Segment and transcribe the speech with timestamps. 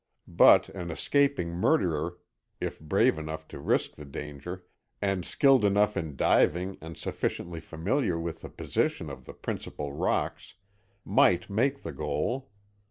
[0.27, 2.17] But an escaping murderer,
[2.59, 4.65] if brave enough to risk the danger,
[4.99, 10.55] and skilled enough in diving and sufficiently familiar with the position of the principal rocks,
[11.05, 12.49] might make the goal.